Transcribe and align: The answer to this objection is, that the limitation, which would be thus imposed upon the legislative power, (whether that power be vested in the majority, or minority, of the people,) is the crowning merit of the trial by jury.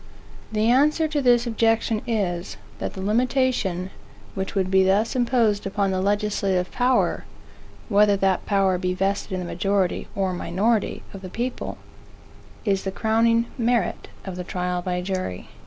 The 0.51 0.67
answer 0.67 1.07
to 1.07 1.21
this 1.21 1.45
objection 1.45 2.01
is, 2.07 2.57
that 2.79 2.93
the 2.95 3.03
limitation, 3.03 3.91
which 4.33 4.55
would 4.55 4.71
be 4.71 4.83
thus 4.83 5.15
imposed 5.15 5.67
upon 5.67 5.91
the 5.91 6.01
legislative 6.01 6.71
power, 6.71 7.23
(whether 7.87 8.17
that 8.17 8.47
power 8.47 8.79
be 8.79 8.95
vested 8.95 9.31
in 9.33 9.39
the 9.39 9.45
majority, 9.45 10.07
or 10.15 10.33
minority, 10.33 11.03
of 11.13 11.21
the 11.21 11.29
people,) 11.29 11.77
is 12.65 12.83
the 12.83 12.91
crowning 12.91 13.45
merit 13.59 14.07
of 14.25 14.37
the 14.37 14.43
trial 14.43 14.81
by 14.81 15.01
jury. 15.03 15.49